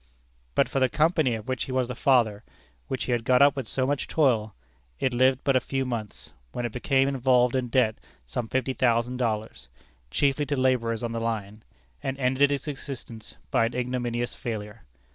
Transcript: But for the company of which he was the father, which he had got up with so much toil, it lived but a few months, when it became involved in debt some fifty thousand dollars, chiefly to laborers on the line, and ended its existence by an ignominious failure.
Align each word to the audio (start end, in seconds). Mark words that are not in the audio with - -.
But 0.55 0.67
for 0.67 0.79
the 0.79 0.89
company 0.89 1.35
of 1.35 1.47
which 1.47 1.65
he 1.65 1.71
was 1.71 1.87
the 1.87 1.93
father, 1.93 2.43
which 2.87 3.03
he 3.03 3.11
had 3.11 3.23
got 3.23 3.43
up 3.43 3.55
with 3.55 3.67
so 3.67 3.85
much 3.85 4.07
toil, 4.07 4.55
it 4.99 5.13
lived 5.13 5.41
but 5.43 5.55
a 5.55 5.59
few 5.59 5.85
months, 5.85 6.33
when 6.53 6.65
it 6.65 6.71
became 6.71 7.07
involved 7.07 7.53
in 7.55 7.67
debt 7.67 7.97
some 8.25 8.47
fifty 8.47 8.73
thousand 8.73 9.17
dollars, 9.17 9.69
chiefly 10.09 10.47
to 10.47 10.55
laborers 10.59 11.03
on 11.03 11.11
the 11.11 11.21
line, 11.21 11.61
and 12.01 12.17
ended 12.17 12.51
its 12.51 12.67
existence 12.67 13.35
by 13.51 13.65
an 13.67 13.75
ignominious 13.75 14.33
failure. 14.35 14.81